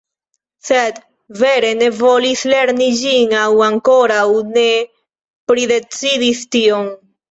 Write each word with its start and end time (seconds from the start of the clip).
Sed 0.69 0.95
vere 1.41 1.69
ne 1.83 1.91
volis 1.99 2.43
lerni 2.55 2.89
ĝin 3.03 3.37
aŭ 3.45 3.47
ankoraŭ 3.69 4.27
ne 4.59 4.69
pridecidis 5.51 6.49
tion 6.55 6.95